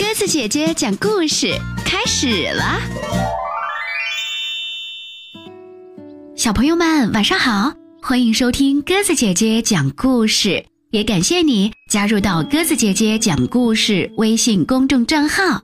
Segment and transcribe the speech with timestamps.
[0.00, 1.54] 鸽子姐姐讲故事
[1.84, 2.80] 开始了，
[6.34, 15.60] 小朋友们晚上好，欢迎收听鸽子姐姐讲故事，也感谢你加入到鸽子姐姐讲故事微信公众账号。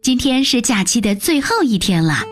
[0.00, 2.22] 今天是假期的最后一天了，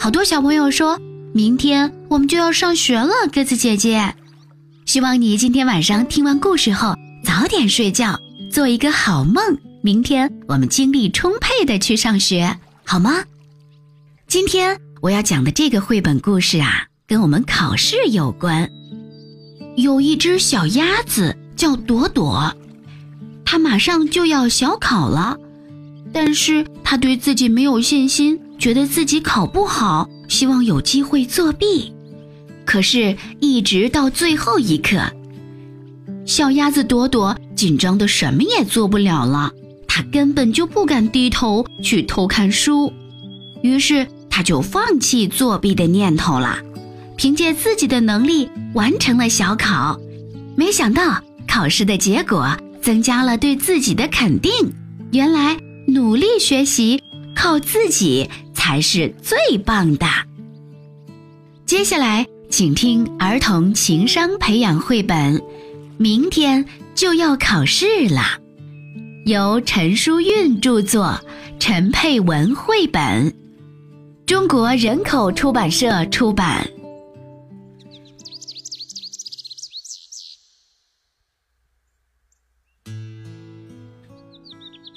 [0.00, 0.98] 好多小朋友说
[1.32, 4.12] 明天我们就要上学了，鸽子姐姐，
[4.86, 8.18] 希望你今天晚上听完故事后早点睡觉，
[8.56, 9.58] 做一个好梦。
[9.82, 13.22] 明天我们精力充沛的去上学，好吗？
[14.28, 18.66] 今天我要讲的这个绘本故事啊，跟我们考试有关。
[19.76, 22.50] 有一只小鸭子叫朵朵，
[23.44, 25.36] 它马上就要小考了，
[26.10, 31.92] 但是它对自己没有信心，觉得自己考不好，希望有机会作弊。
[32.64, 34.98] 可是，一直到最后一刻，
[36.26, 39.52] 小鸭子朵朵紧张的什么也做不了了。
[39.86, 42.92] 它根本就不敢低头去偷看书，
[43.62, 46.58] 于是它就放弃作弊的念头了，
[47.16, 49.98] 凭借自己的能力完成了小考。
[50.54, 54.52] 没想到考试的结果增加了对自己的肯定。
[55.12, 57.00] 原来努力学习
[57.34, 60.06] 靠自己才是最棒的。
[61.64, 65.40] 接下来，请听儿童情商培养绘本，
[65.98, 68.38] 明天就要考试了。
[69.24, 71.18] 由陈淑韵著作，
[71.58, 73.34] 陈佩文绘本，
[74.26, 76.68] 中国人口出版社出版。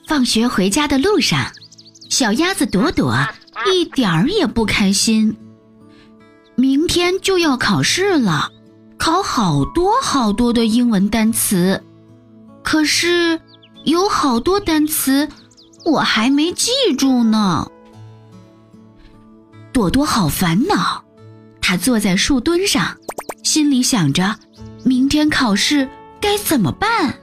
[0.07, 1.49] 放学回家的路上，
[2.09, 3.15] 小鸭子朵朵
[3.71, 5.35] 一点儿也不开心。
[6.55, 8.51] 明天就要考试了，
[8.99, 11.83] 考好多好多的英文单词，
[12.61, 13.41] 可是。
[13.85, 15.27] 有好多单词，
[15.85, 17.65] 我还没记住呢。
[19.71, 21.01] 朵朵好烦恼，
[21.61, 22.97] 她坐在树墩上，
[23.41, 24.35] 心里想着
[24.83, 27.15] 明天考试该怎么办。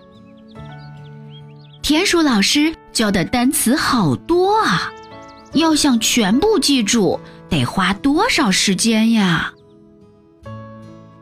[1.82, 4.90] 田鼠老师教的单词好多啊，
[5.52, 9.52] 要想全部记住，得花多少时间呀？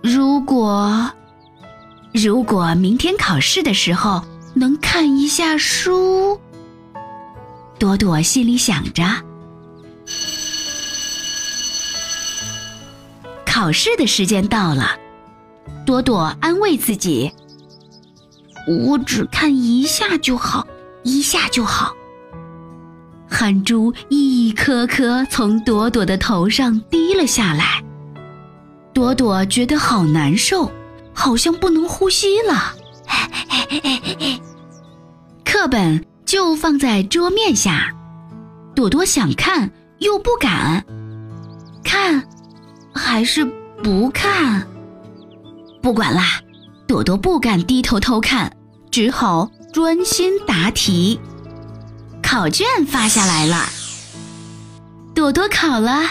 [0.04, 1.10] 如果，
[2.12, 4.22] 如果明天考试的时候。
[4.56, 6.40] 能看一下书，
[7.76, 9.02] 朵朵心里想着。
[13.44, 14.96] 考试的时间到了，
[15.84, 17.32] 朵朵安慰自己
[18.86, 20.64] ：“我只看一下就好，
[21.02, 21.92] 一下就好。”
[23.28, 27.82] 汗珠一颗颗从朵朵的头上滴了下来，
[28.94, 30.70] 朵朵觉得好难受，
[31.12, 32.72] 好像不能呼吸了。
[35.44, 37.92] 课本就放在桌面下，
[38.72, 39.68] 朵朵想看
[39.98, 40.84] 又不敢，
[41.82, 42.22] 看
[42.94, 43.44] 还是
[43.82, 44.64] 不看？
[45.82, 46.40] 不管啦，
[46.86, 48.56] 朵朵不敢低头偷看，
[48.92, 51.18] 只好专心答题。
[52.22, 53.68] 考卷发下来了，
[55.16, 56.04] 朵朵考了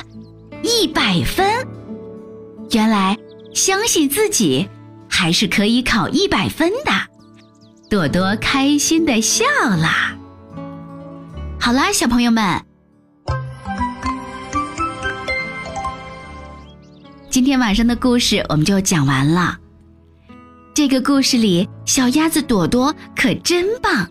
[0.64, 1.66] 一百分。
[2.74, 3.16] 原来
[3.54, 4.68] 相信自己
[5.08, 6.92] 还是可以考一百分的。
[7.88, 9.88] 朵朵开心的笑了。
[11.60, 12.60] 好啦，小朋友们，
[17.30, 19.56] 今天晚上的故事我们就讲完了。
[20.74, 24.10] 这个故事里，小鸭子朵朵可真棒。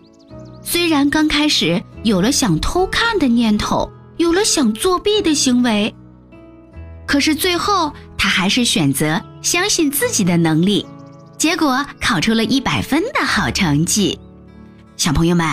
[0.61, 5.93] 虽然刚开始有了想偷看的念头，有了想作弊的行为，
[7.05, 7.91] 可是最后
[8.23, 10.85] 他还是选择相信自己的能力。
[11.37, 14.17] 结果考出了一百分的好成绩，
[14.95, 15.45] 小朋友们，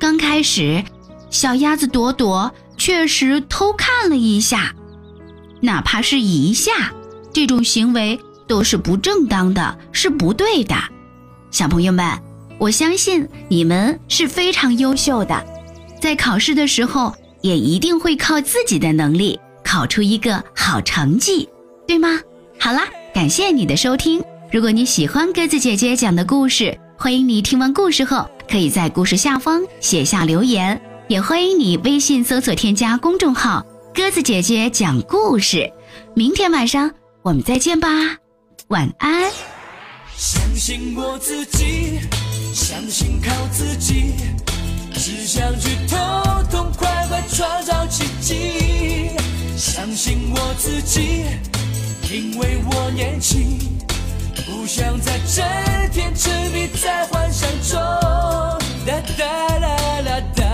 [0.00, 0.82] 刚开始，
[1.30, 4.74] 小鸭子朵朵确实偷看了一下，
[5.60, 6.92] 哪怕是一下，
[7.32, 8.18] 这种行为
[8.48, 10.74] 都是不正当的，是不对的。
[11.52, 12.20] 小朋友们，
[12.58, 15.40] 我相信你们是非常优秀的，
[16.00, 21.48] 在考试的时候也一定会靠自己的能力考出一个好成绩，
[21.86, 22.20] 对吗？
[22.58, 24.22] 好啦，感谢你的收听。
[24.50, 33.64] 如果你喜欢鸽子姐姐讲的故事，欢迎你听完故事后可以在故事下方写下留言，也欢迎你微信搜索添加公众号
[33.94, 35.70] “鸽子姐姐讲故事”。
[36.14, 36.90] 明天晚上
[37.22, 37.88] 我们再见吧，
[38.68, 39.30] 晚安。
[40.16, 41.98] 相信我自己，
[42.54, 44.12] 相信靠自己，
[44.92, 45.98] 只想去痛
[46.50, 49.10] 痛快快创造奇迹。
[49.56, 51.24] 相信我自己，
[52.12, 53.58] 因为我年轻，
[54.44, 55.42] 不想再整
[55.90, 57.80] 天沉迷在幻想中。
[58.84, 60.44] 哒哒啦啦哒。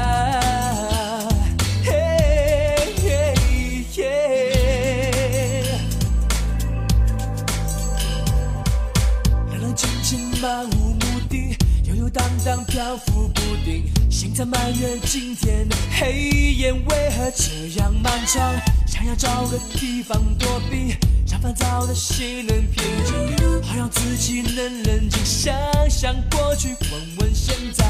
[9.50, 15.66] 冷冷清清，漫无目的，游游荡荡，漂浮不定，心在埋怨今天
[15.98, 18.54] 黑夜为何这样漫长，
[18.86, 20.96] 想要找个地方躲避。
[21.30, 25.54] 让烦躁的心能平静，好让自己能冷静，想
[25.90, 27.84] 想过去，问问现在，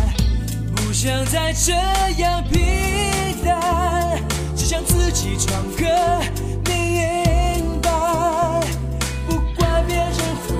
[0.74, 1.72] 不想再这
[2.20, 2.60] 样平
[3.44, 4.20] 淡，
[4.56, 6.20] 只想自己闯个
[6.66, 7.90] 明白，
[9.28, 10.08] 不管别人
[10.44, 10.56] 会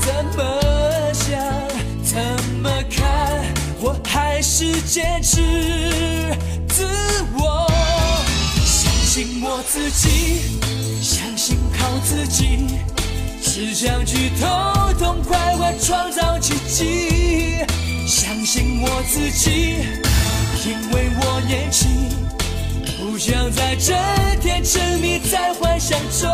[0.00, 1.40] 怎么想，
[2.04, 3.42] 怎么看，
[3.80, 5.40] 我还是坚持
[9.14, 10.60] 信我自己，
[11.00, 12.66] 相信靠自己，
[13.40, 17.64] 只想去痛痛快快创造奇迹，
[18.08, 19.86] 相信我自己，
[20.66, 21.88] 因为我年轻。
[22.98, 23.96] 不想再整
[24.40, 26.28] 天沉迷在幻想中，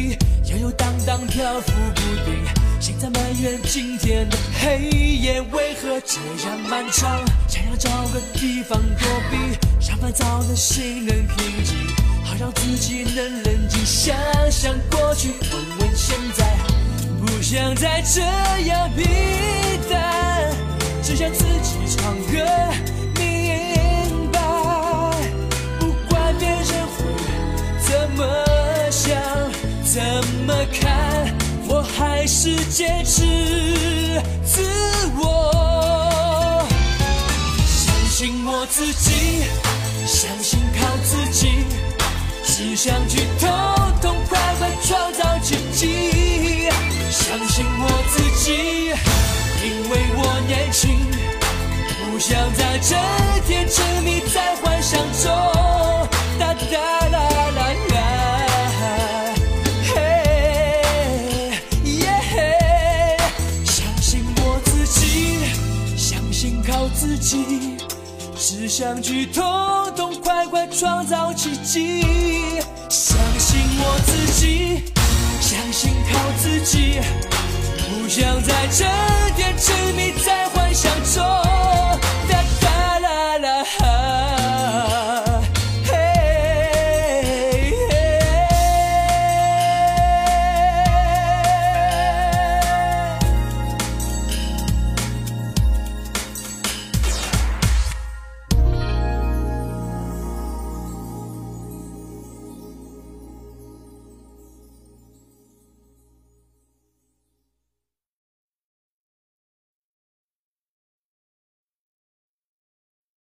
[0.00, 0.18] 目的，
[0.50, 2.44] 悠悠荡荡，漂浮不定。
[2.80, 9.36] 心在埋怨今天的黑夜为何这样漫长，想要找个地方躲避，
[9.86, 11.76] 让烦躁的心能平静，
[12.24, 14.16] 好让自己能冷静，想
[14.50, 16.56] 想过去，问问现在，
[17.20, 18.22] 不想再这
[18.66, 19.04] 样平
[19.90, 20.50] 淡，
[21.02, 22.69] 只想自己闯个
[30.78, 31.34] 看，
[31.68, 33.22] 我还是坚持
[34.44, 34.62] 自
[35.18, 36.66] 我。
[37.66, 39.44] 相信我自己，
[40.06, 41.64] 相信靠自己，
[42.44, 43.48] 只想去痛
[44.00, 46.68] 痛快快创造奇迹。
[47.10, 48.92] 相信我自己，
[49.64, 50.98] 因为我年轻，
[51.98, 52.78] 不想再
[66.70, 67.76] 靠自己
[68.36, 69.42] 只想去痛
[69.96, 72.02] 痛快快创造奇迹。
[72.88, 74.82] 相信我自己
[75.40, 77.00] 相信靠自己
[77.88, 78.84] 不想在这
[79.34, 81.39] 点沉迷在幻想中。